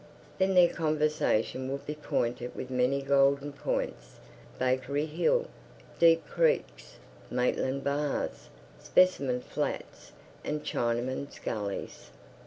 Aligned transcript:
Then 0.39 0.55
their 0.55 0.67
conversation 0.73 1.71
would 1.71 1.85
be 1.85 1.93
pointed 1.93 2.55
with 2.55 2.71
many 2.71 3.03
Golden 3.03 3.53
Points, 3.53 4.17
Bakery 4.57 5.05
Hill, 5.05 5.45
Deep 5.99 6.25
Creeks, 6.25 6.97
Maitland 7.29 7.83
Bars, 7.83 8.49
Specimen 8.79 9.41
Flats, 9.41 10.13
and 10.43 10.63
Chinamen's 10.63 11.37
Gullies. 11.37 12.09